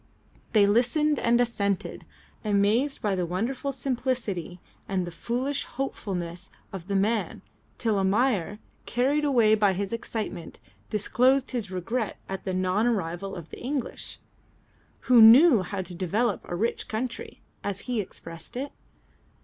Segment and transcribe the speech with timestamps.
[0.53, 2.07] They listened and assented,
[2.43, 7.43] amazed by the wonderful simplicity and the foolish hopefulness of the man,
[7.77, 10.59] till Almayer, carried away by his excitement,
[10.89, 14.17] disclosed his regret at the non arrival of the English,
[15.01, 18.71] "who knew how to develop a rich country," as he expressed it.